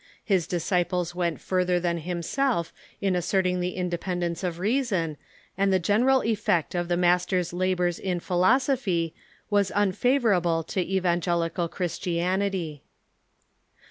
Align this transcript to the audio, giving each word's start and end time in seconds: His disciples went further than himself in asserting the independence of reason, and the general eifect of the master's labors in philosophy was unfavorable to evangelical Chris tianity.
His 0.23 0.47
disciples 0.47 1.13
went 1.13 1.39
further 1.39 1.79
than 1.79 1.99
himself 1.99 2.73
in 3.01 3.15
asserting 3.15 3.59
the 3.59 3.75
independence 3.75 4.43
of 4.43 4.57
reason, 4.57 5.15
and 5.55 5.71
the 5.71 5.77
general 5.77 6.21
eifect 6.21 6.73
of 6.73 6.87
the 6.87 6.97
master's 6.97 7.53
labors 7.53 7.99
in 7.99 8.19
philosophy 8.19 9.13
was 9.51 9.69
unfavorable 9.69 10.63
to 10.69 10.81
evangelical 10.81 11.69
Chris 11.69 11.99
tianity. 11.99 12.81